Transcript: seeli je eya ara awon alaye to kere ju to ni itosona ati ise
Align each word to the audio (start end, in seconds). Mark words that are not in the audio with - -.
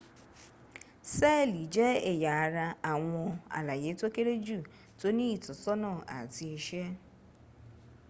seeli 1.13 1.61
je 1.73 1.87
eya 2.11 2.31
ara 2.45 2.67
awon 2.91 3.31
alaye 3.57 3.93
to 3.99 4.07
kere 4.15 4.35
ju 4.45 4.57
to 4.99 5.07
ni 5.17 5.25
itosona 5.35 5.89
ati 6.19 6.45
ise 6.57 6.83